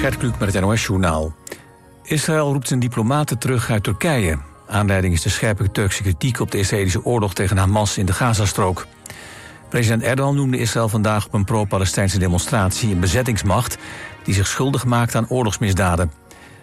[0.00, 1.34] Gert Kluk met het NOS-journaal.
[2.02, 4.38] Israël roept zijn diplomaten terug uit Turkije.
[4.66, 8.86] Aanleiding is de scherpe Turkse kritiek op de Israëlische oorlog tegen Hamas in de Gazastrook.
[9.68, 13.78] President Erdogan noemde Israël vandaag op een pro-Palestijnse demonstratie een bezettingsmacht
[14.24, 16.12] die zich schuldig maakt aan oorlogsmisdaden.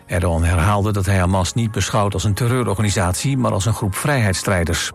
[0.06, 4.92] Erdogan herhaalde dat hij Hamas niet beschouwt als een terreurorganisatie, maar als een groep vrijheidsstrijders.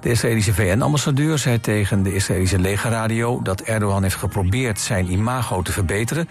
[0.00, 5.72] De Israëlische VN-ambassadeur zei tegen de Israëlische legerradio dat Erdogan heeft geprobeerd zijn imago te
[5.72, 6.28] verbeteren,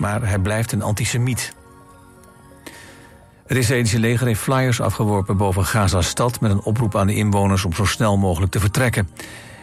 [0.00, 1.54] maar hij blijft een antisemiet.
[3.46, 6.40] Het Israëlische leger heeft flyers afgeworpen boven Gaza-stad...
[6.40, 9.08] met een oproep aan de inwoners om zo snel mogelijk te vertrekken.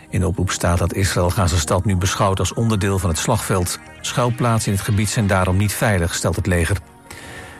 [0.09, 3.79] In de oproep staat dat Israël Gaza-stad nu beschouwt als onderdeel van het slagveld.
[4.01, 6.77] Schuilplaatsen in het gebied zijn daarom niet veilig, stelt het leger.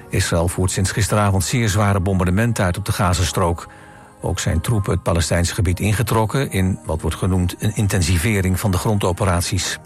[0.10, 3.68] Israël voert sinds gisteravond zeer zware bombardementen uit op de Gazastrook.
[4.22, 6.52] Ook zijn troepen het Palestijnse gebied ingetrokken...
[6.52, 9.80] in wat wordt genoemd een intensivering van de grondoperaties.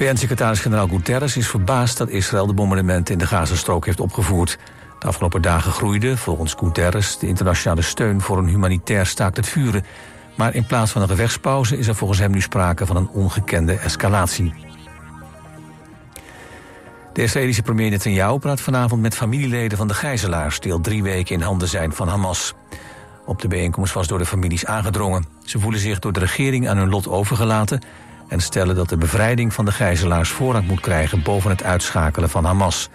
[0.00, 4.58] VN-secretaris-generaal Guterres is verbaasd dat Israël de bombardementen in de Gazastrook heeft opgevoerd.
[4.98, 9.84] De afgelopen dagen groeide, volgens Guterres, de internationale steun voor een humanitair staakt het vuren.
[10.36, 13.74] Maar in plaats van een gevechtspauze is er volgens hem nu sprake van een ongekende
[13.74, 14.54] escalatie.
[17.12, 20.60] De Israëlische premier Netanyahu praat vanavond met familieleden van de gijzelaars...
[20.60, 22.54] die al drie weken in handen zijn van Hamas.
[23.26, 25.26] Op de bijeenkomst was door de families aangedrongen.
[25.44, 27.80] Ze voelen zich door de regering aan hun lot overgelaten
[28.30, 32.44] en stellen dat de bevrijding van de gijzelaars voorrang moet krijgen boven het uitschakelen van
[32.44, 32.88] Hamas.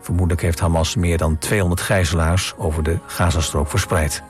[0.00, 4.22] Vermoedelijk heeft Hamas meer dan 200 gijzelaars over de Gazastrook verspreid.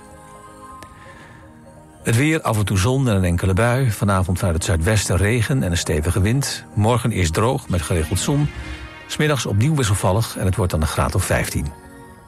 [2.03, 3.91] Het weer, af en toe zon en een enkele bui.
[3.91, 6.64] Vanavond vanuit het zuidwesten regen en een stevige wind.
[6.75, 8.48] Morgen is droog met geregeld zon.
[9.06, 11.66] Smiddags opnieuw wisselvallig en het wordt dan een graad of 15.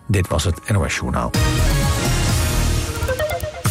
[0.06, 1.30] Dit was het NOS Journaal.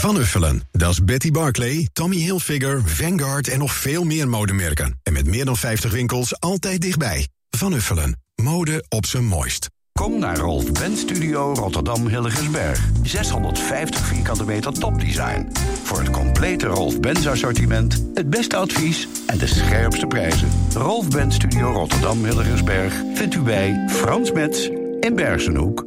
[0.04, 0.62] Van Uffelen.
[0.72, 5.00] Dat is Betty Barclay, Tommy Hilfiger, Vanguard en nog veel meer modemerken.
[5.04, 7.28] En met meer dan 50 winkels altijd dichtbij.
[7.50, 8.22] Van Uffelen.
[8.36, 9.70] Mode op zijn mooist.
[9.92, 12.80] Kom naar Rolf Benz Studio Rotterdam Hilligensberg.
[13.04, 15.52] 650 vierkante meter topdesign.
[15.84, 20.50] Voor het complete Rolf Benz assortiment, het beste advies en de scherpste prijzen.
[20.74, 24.68] Rolf Benz Studio Rotterdam Hilligensberg vindt u bij Frans Metz
[25.00, 25.86] in Bergenhoek.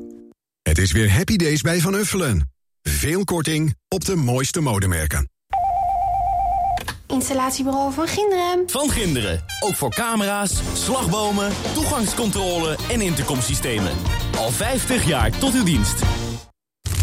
[0.62, 2.54] Het is weer Happy Days bij Van Uffelen.
[2.88, 5.30] Veel korting op de mooiste modemerken.
[7.06, 8.62] Installatiebureau van Ginderen.
[8.66, 9.44] Van Ginderen.
[9.60, 13.92] Ook voor camera's, slagbomen, toegangscontrole en intercomsystemen.
[14.36, 16.02] Al 50 jaar tot uw dienst.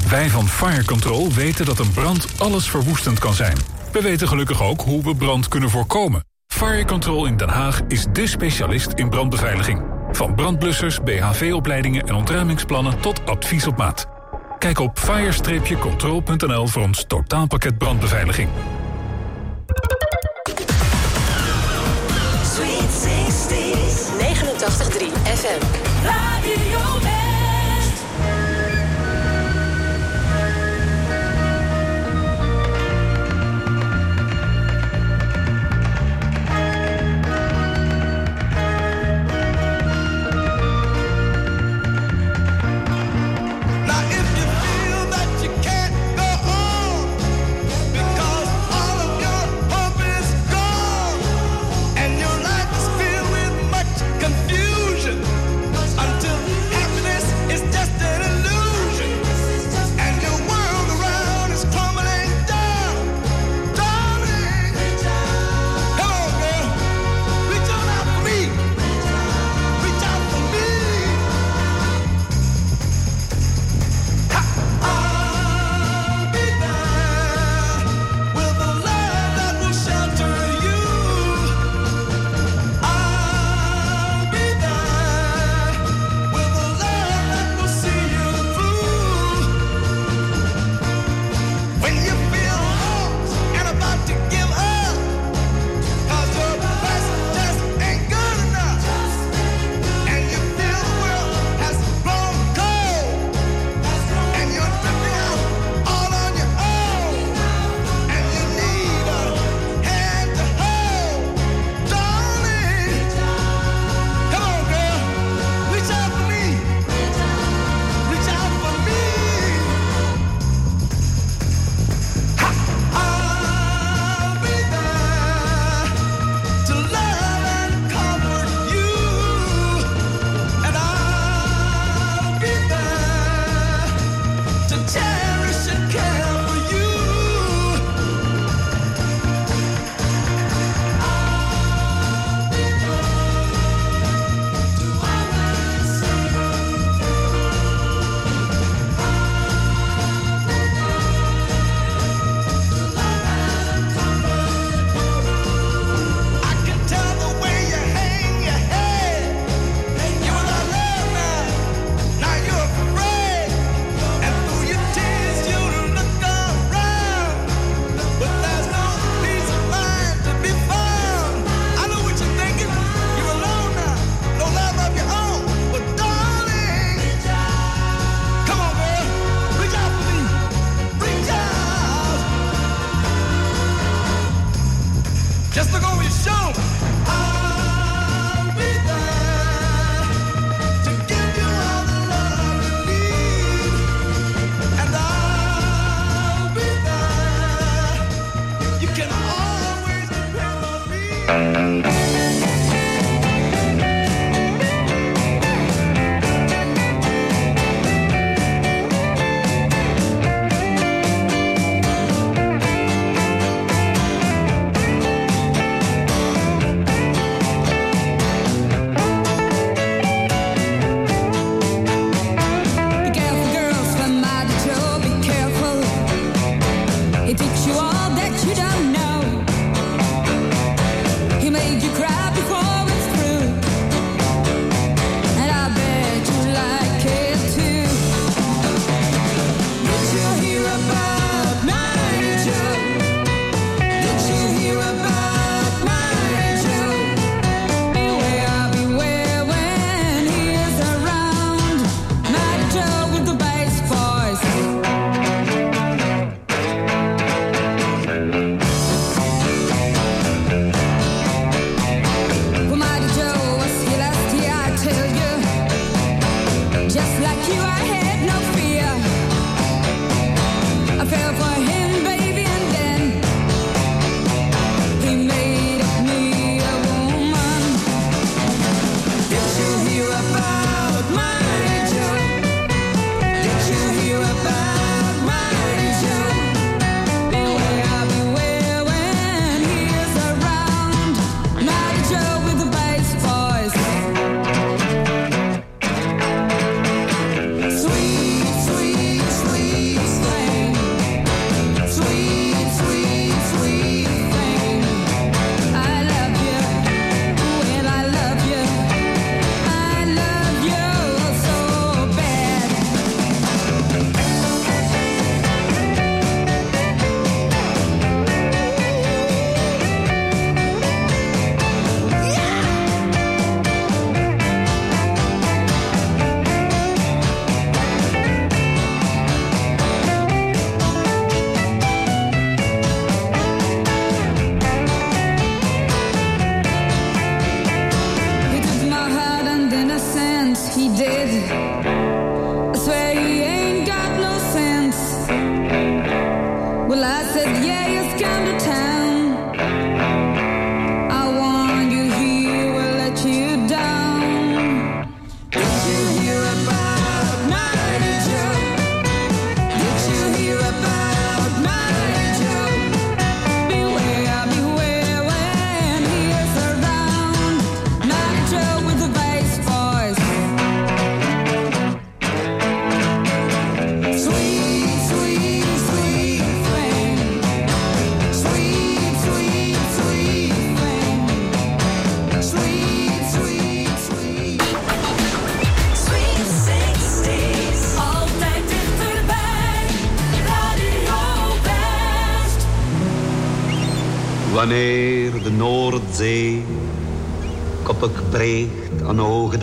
[0.10, 3.58] Wij van Fire Control weten dat een brand alles verwoestend kan zijn.
[3.92, 6.26] We weten gelukkig ook hoe we brand kunnen voorkomen.
[6.48, 9.82] Fire Control in Den Haag is dé specialist in brandbeveiliging.
[10.12, 14.13] Van brandblussers, BHV-opleidingen en ontruimingsplannen tot advies op maat.
[14.64, 18.50] Kijk op fire-control.nl voor ons totaalpakket brandbeveiliging.
[22.44, 23.08] Sweet
[23.50, 24.14] 60s.
[24.20, 25.93] 89.3 FM.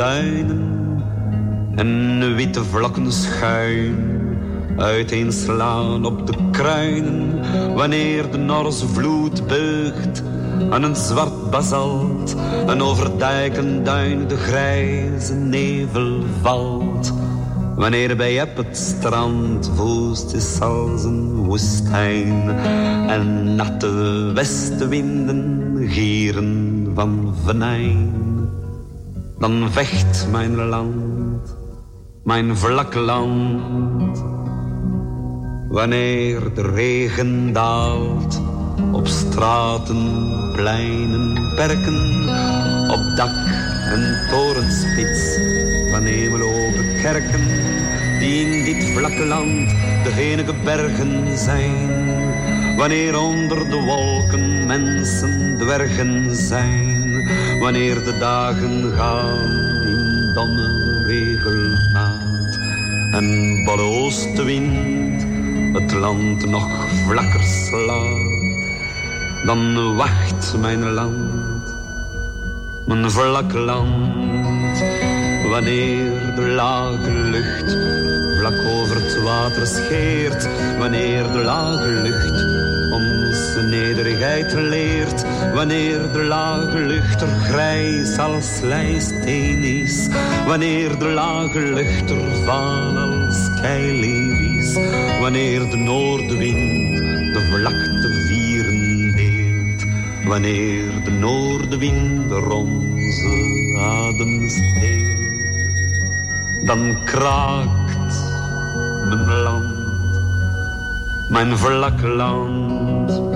[0.01, 1.03] Duinen
[1.77, 3.97] en witte vlokken schuin
[4.77, 7.41] uiteenslaan op de kruinen,
[7.75, 10.23] wanneer de Norse vloed beugt
[10.71, 17.13] aan een zwart basalt en over dijken duin de grijze nevel valt.
[17.77, 22.59] Wanneer bij het strand woest is als een woestijn
[23.09, 23.91] en natte
[24.35, 28.30] westenwinden gieren van venijn,
[29.41, 31.57] dan vecht mijn land,
[32.25, 34.25] mijn vlak land.
[35.69, 38.43] Wanneer de regen daalt
[38.93, 42.29] op straten, pleinen, perken,
[42.91, 43.35] op dak
[43.93, 45.39] en torenspits
[45.91, 47.47] van hemelopen kerken,
[48.19, 49.71] die in dit vlakke land
[50.05, 51.89] de enige bergen zijn.
[52.77, 56.90] Wanneer onder de wolken mensen dwergen zijn,
[57.61, 59.41] wanneer de dagen gaan
[59.87, 62.59] in domme regelmaat
[63.13, 65.27] en oostenwind
[65.73, 66.69] het land nog
[67.07, 68.65] vlakker slaat,
[69.45, 71.75] dan wacht mijn land,
[72.87, 74.83] mijn vlak land,
[75.51, 77.77] wanneer de lage lucht
[78.39, 82.70] vlak over het water scheert, wanneer de lage lucht
[84.55, 90.09] leert, wanneer de lage lucht er grijs als lijsteen is,
[90.47, 94.75] wanneer de lage lucht er vaal als keileer is,
[95.21, 96.99] wanneer de noordenwind
[97.35, 99.85] de vlakte vieren deelt,
[100.25, 105.47] wanneer de noordenwind onze adem steelt,
[106.67, 108.25] dan kraakt
[109.09, 109.79] mijn land,
[111.29, 113.30] mijn vlak land.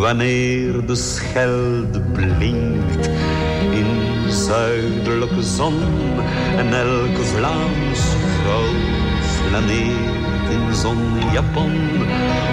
[0.00, 3.10] Wanneer de schelde blinkt
[3.70, 5.82] in zuidelijke zon
[6.56, 8.74] en elke Vlaamse vrouw
[9.20, 11.72] flaneert in zonjapon.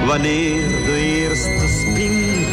[0.07, 2.45] Wanneer de eerste spin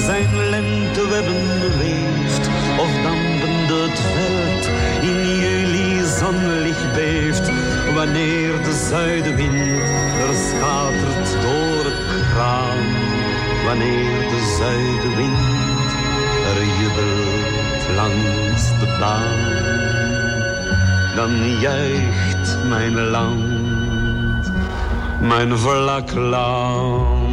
[0.00, 2.48] zijn lentewebben weeft
[2.78, 4.66] of dampende het veld
[5.02, 7.50] in juli zonlicht beeft.
[7.94, 9.80] Wanneer de zuidenwind
[10.28, 12.95] er schatert door het kraan.
[13.66, 15.90] Wanneer de zuidenwind
[16.50, 19.40] er jubelt langs de baan.
[21.16, 24.52] Dan juicht mijn land,
[25.20, 27.26] mijn vlak land.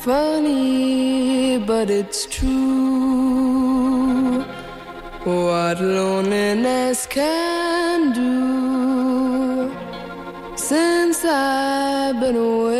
[0.00, 3.50] Funny, but it's true.
[5.24, 8.59] What loneliness can do.
[11.32, 12.79] I've been waiting.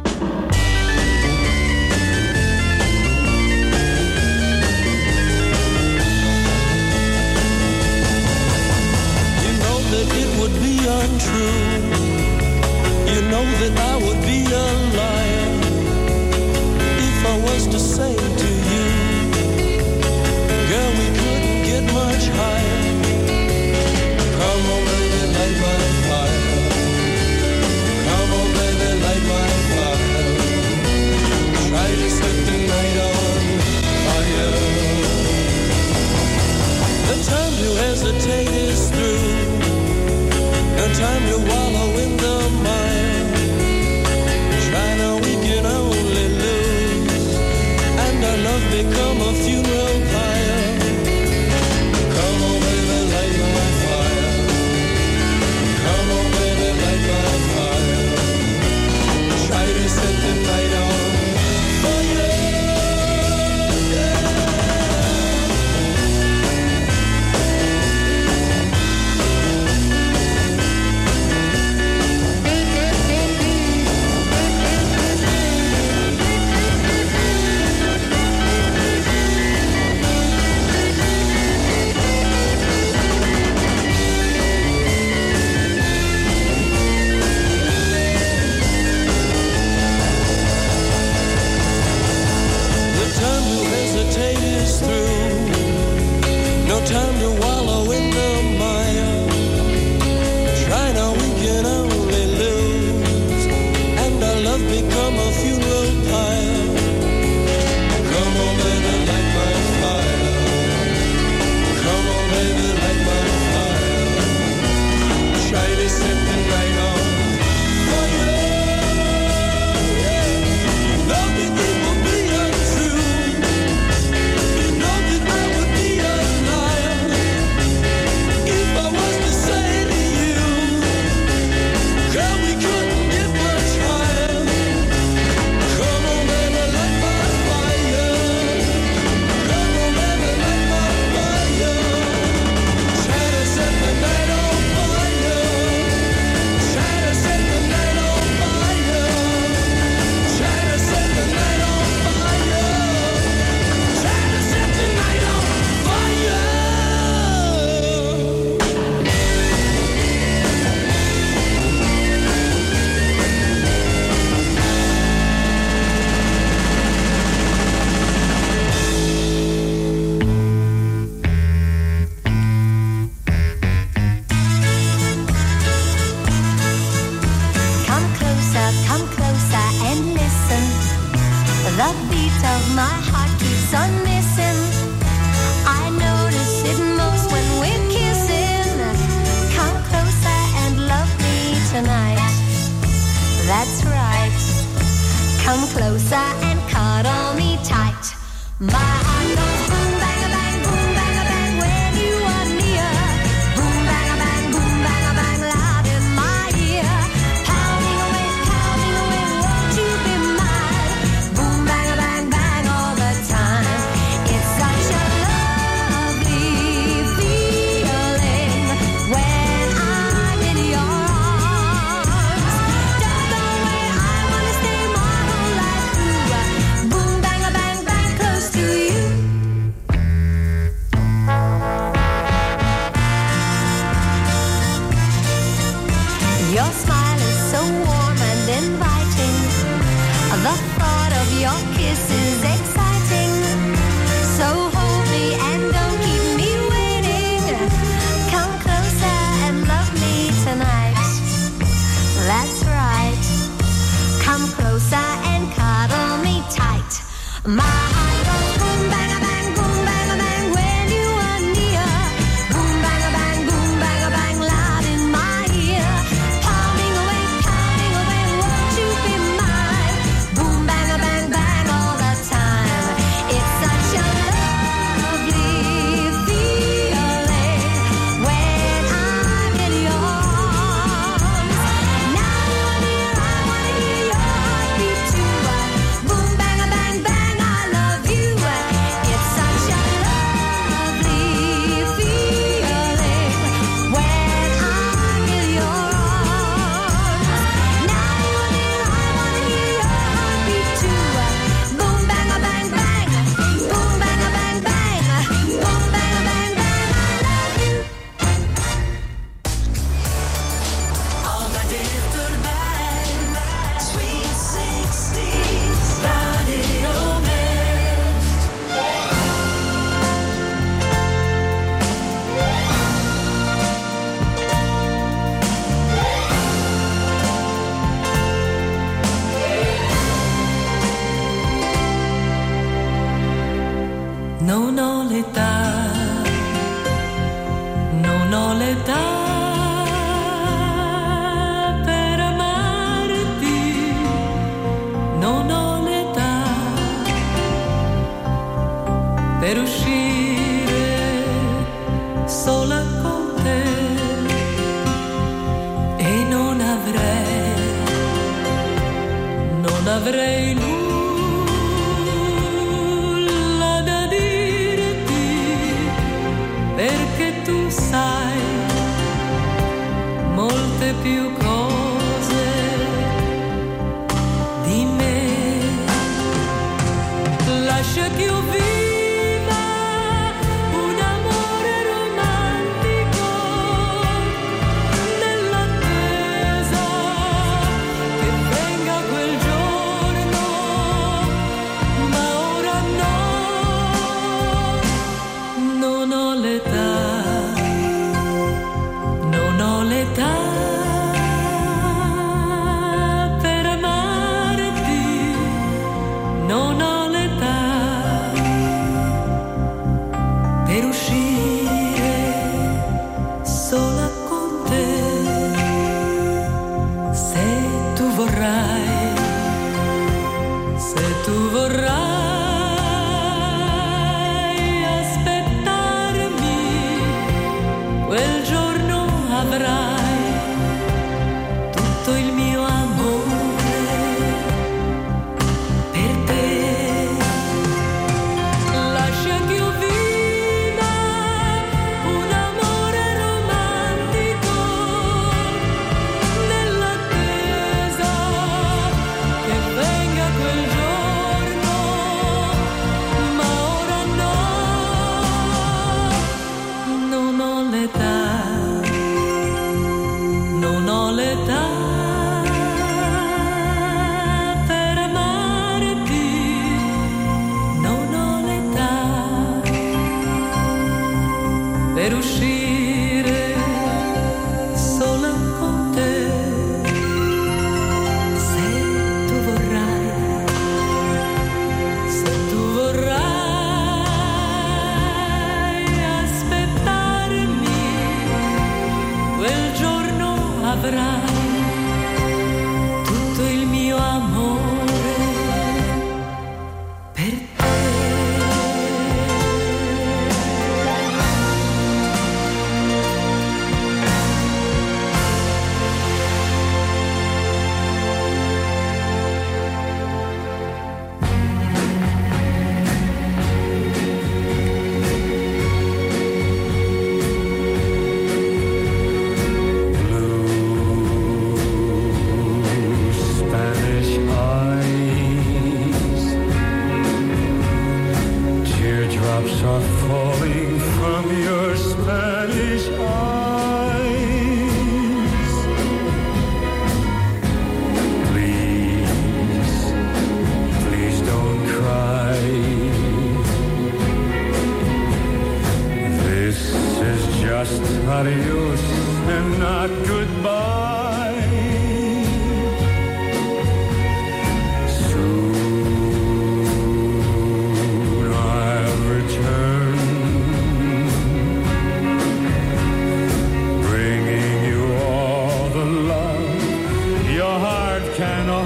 [568.21, 568.60] Can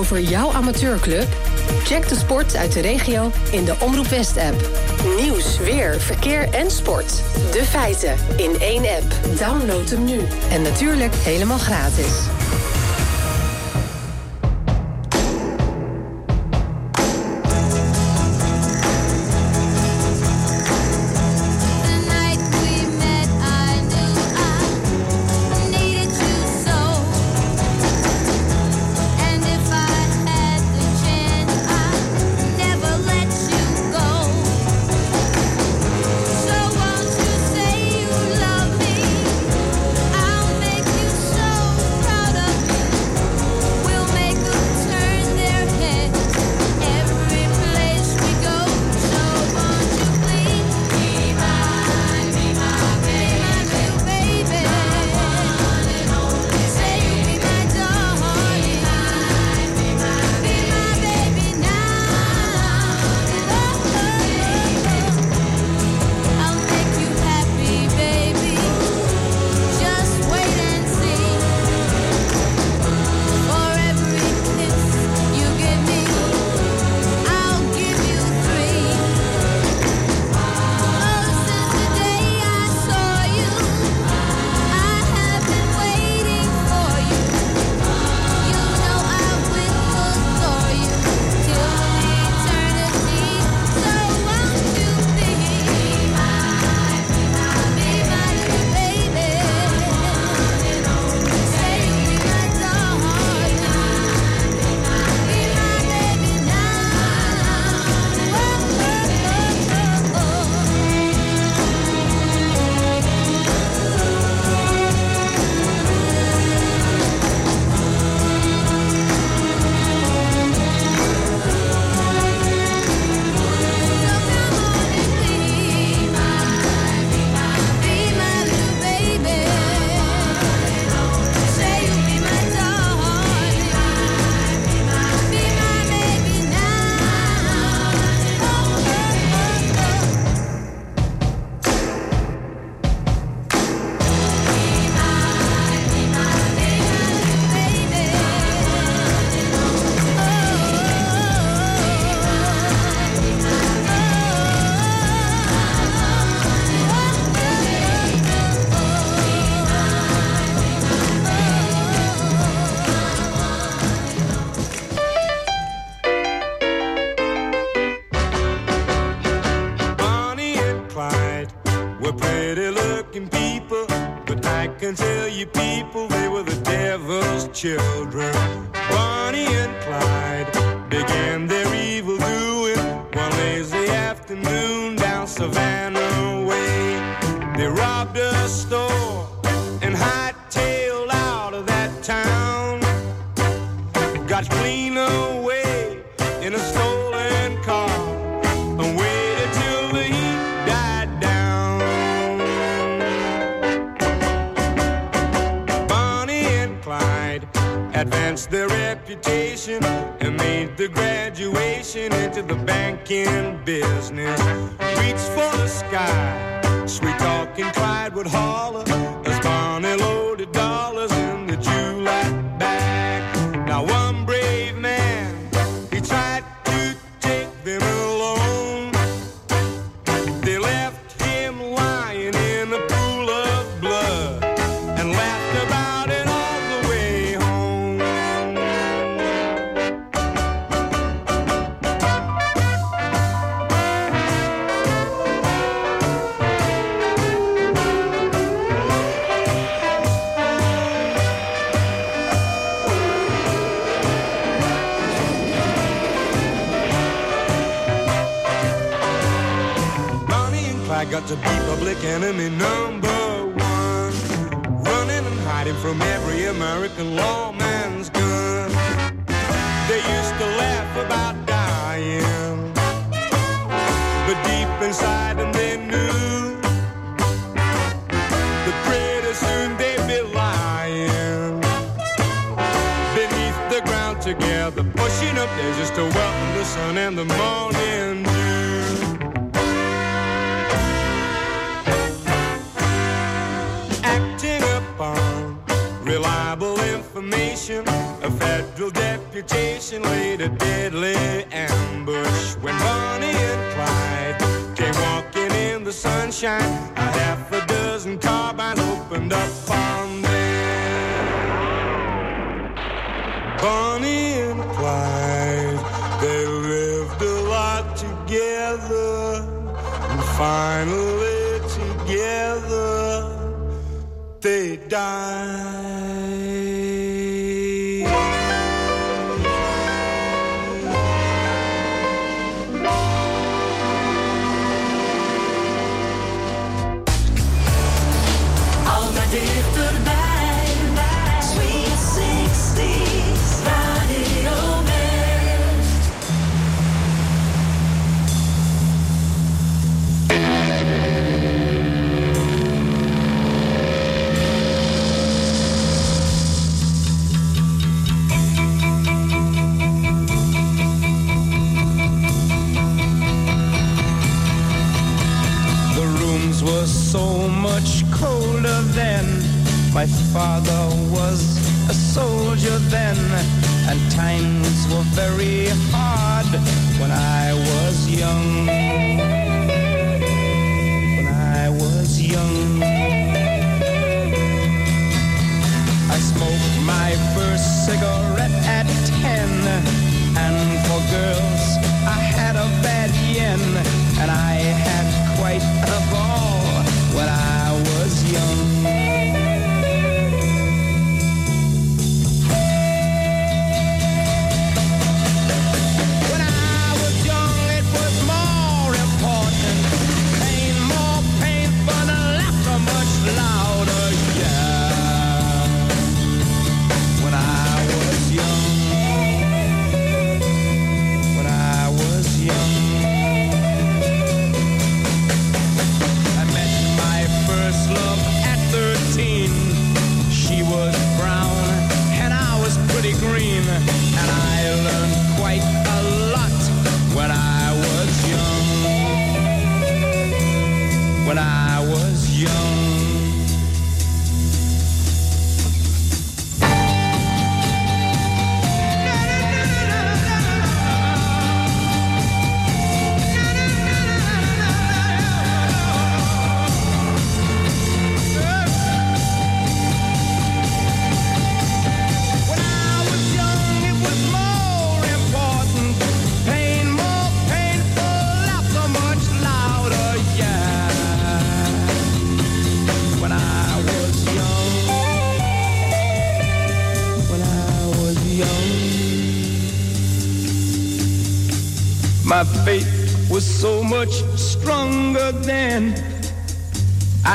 [0.00, 1.28] over jouw amateurclub?
[1.84, 4.70] Check de sport uit de regio in de Omroep West-app.
[5.20, 7.22] Nieuws, weer, verkeer en sport.
[7.52, 9.38] De feiten in één app.
[9.38, 10.18] Download hem nu.
[10.50, 12.39] En natuurlijk helemaal gratis.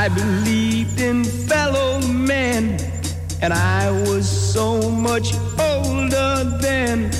[0.06, 2.78] I believed in fellow men,
[3.42, 7.10] and I was so much older then.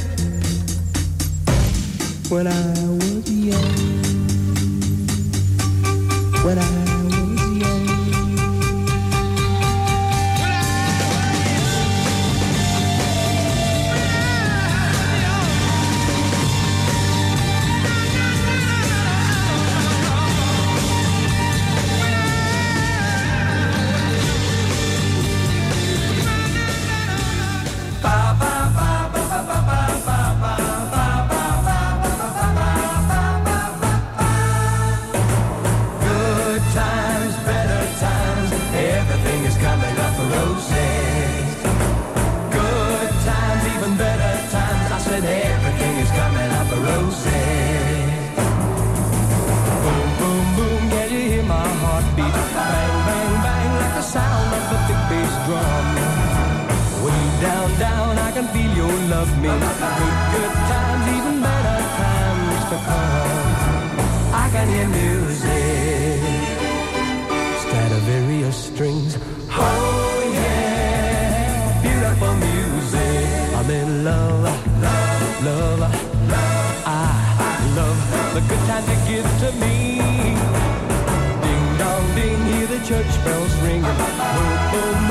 [2.29, 2.76] When I
[73.77, 74.43] say love,
[74.81, 76.83] love, love, love.
[76.87, 77.99] I love
[78.35, 79.77] the good times you give to me.
[81.43, 83.83] Ding dong ding, hear the church bells ring.
[83.83, 85.06] Boom boom.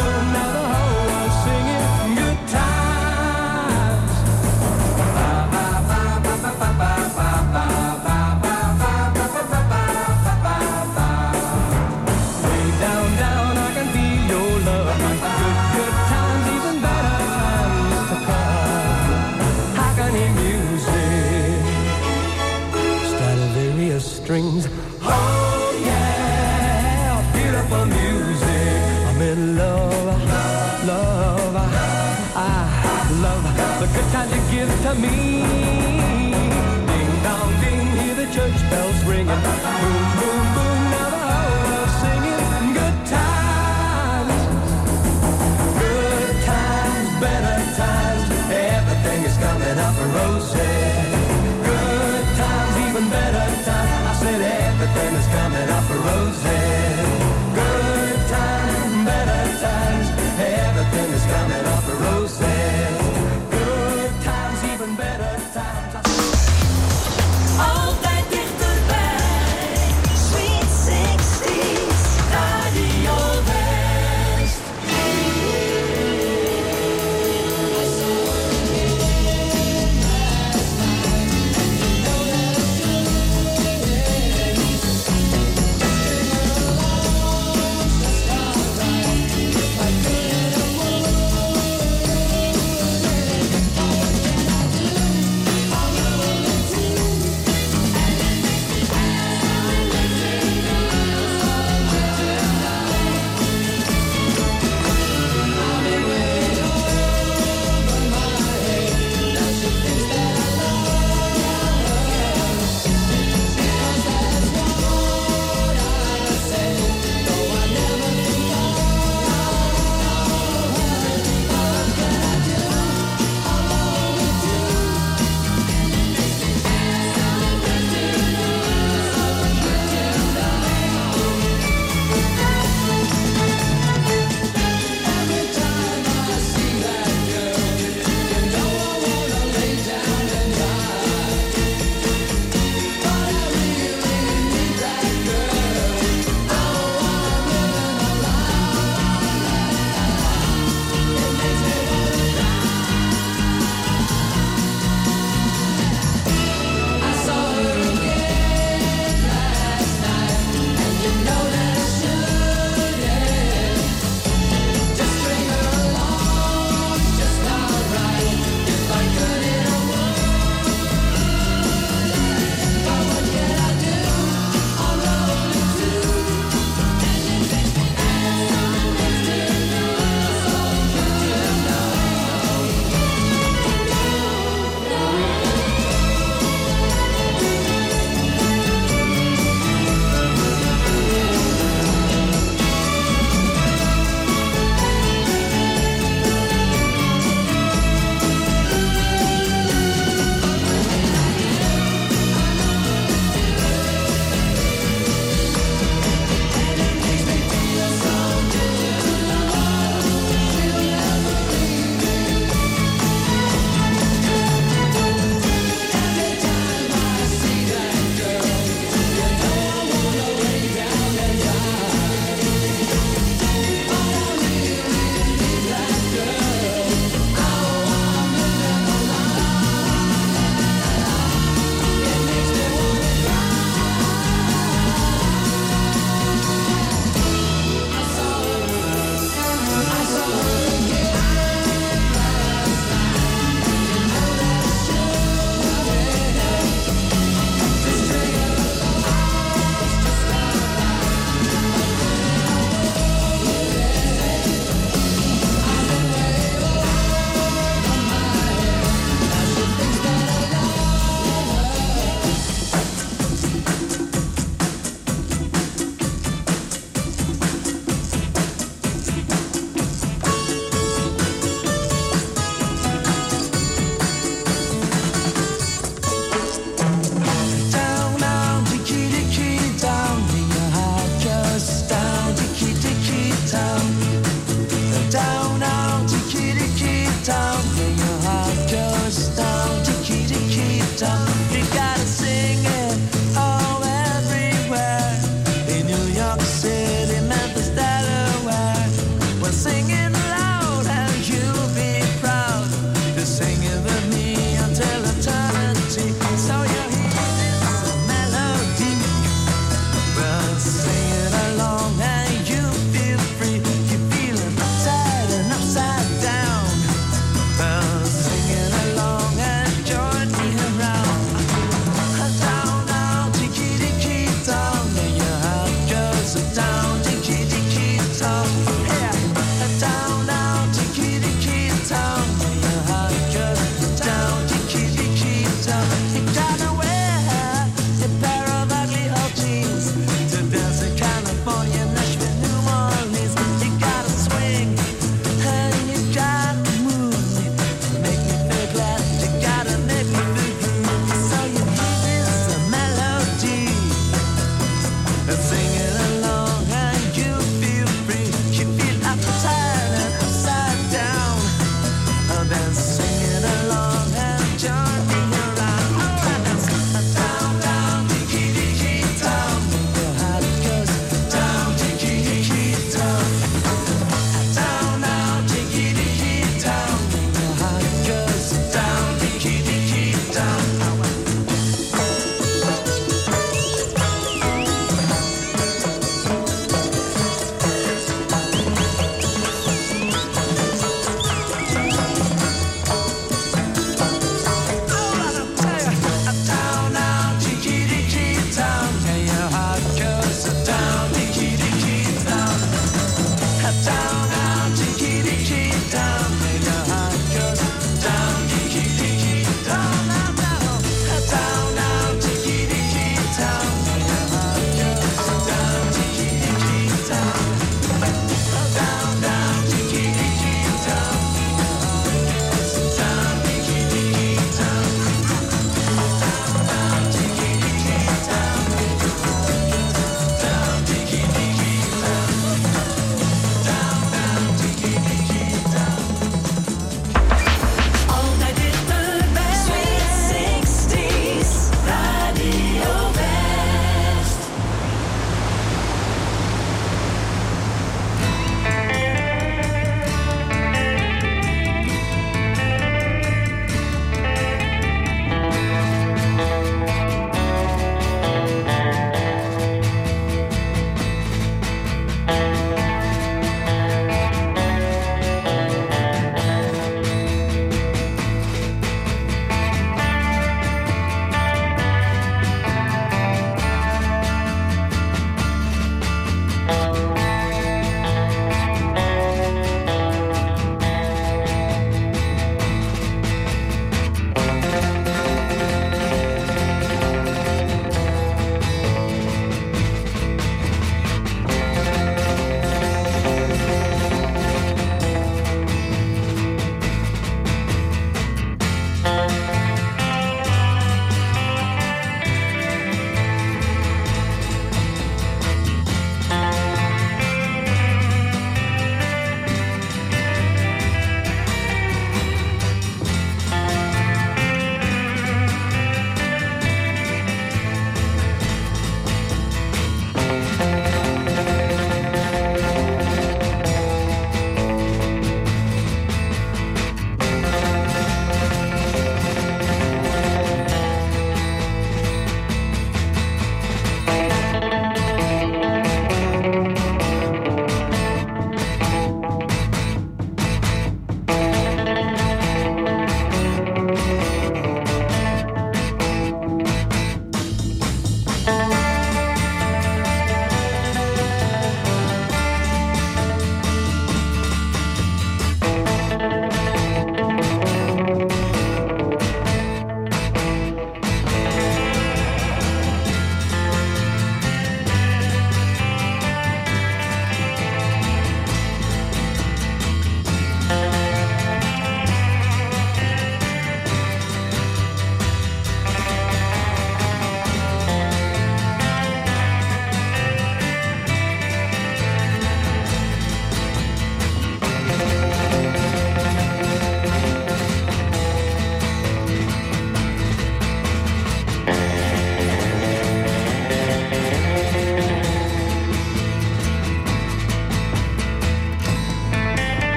[34.65, 35.74] Tell me.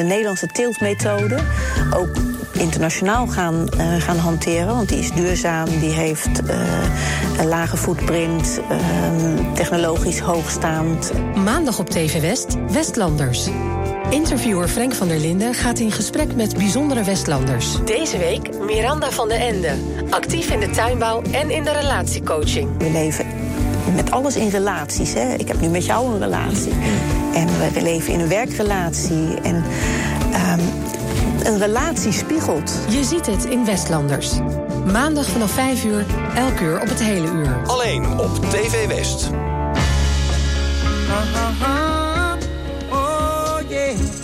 [0.00, 1.38] De Nederlandse teeltmethode
[1.94, 2.10] ook
[2.52, 4.66] internationaal gaan, eh, gaan hanteren.
[4.66, 6.58] Want die is duurzaam, die heeft eh,
[7.38, 11.12] een lage footprint, ehm, technologisch hoogstaand.
[11.44, 13.48] Maandag op TV West, Westlanders.
[14.10, 17.84] Interviewer Frank van der Linden gaat in gesprek met bijzondere Westlanders.
[17.84, 19.72] Deze week Miranda van den Ende.
[20.10, 22.68] Actief in de tuinbouw en in de relatiecoaching.
[22.78, 23.26] We leven
[23.94, 25.14] met alles in relaties.
[25.14, 25.34] Hè?
[25.34, 26.72] Ik heb nu met jou een relatie.
[27.34, 29.34] En we leven in een werkrelatie.
[29.42, 29.64] En
[30.32, 30.60] ehm,
[31.44, 32.72] een relatie spiegelt.
[32.88, 34.32] Je ziet het in Westlanders.
[34.92, 37.62] Maandag vanaf 5 uur, elk uur op het hele uur.
[37.66, 39.30] Alleen op TV West.
[42.90, 44.19] Oh, yeah.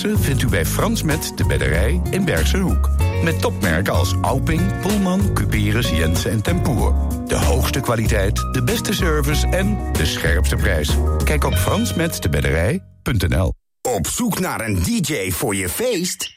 [0.00, 2.90] Vindt u bij Frans Met de Bedderij in Bergse Hoek.
[3.22, 6.94] Met topmerken als Alping, Pullman, Cuperus, Jensen en Tempoer.
[7.26, 10.90] De hoogste kwaliteit, de beste service en de scherpste prijs.
[11.24, 16.32] Kijk op fransmetdebedderij.nl Op zoek naar een DJ voor je feest?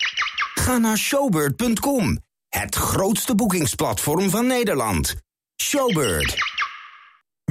[0.54, 5.16] Ga naar showbird.com, het grootste boekingsplatform van Nederland.
[5.62, 6.57] Showbird.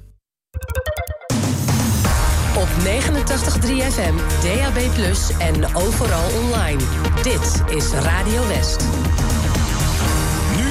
[2.57, 2.89] Op 89.3
[3.91, 4.77] FM, DAB+,
[5.39, 6.81] en overal online.
[7.23, 8.83] Dit is Radio West.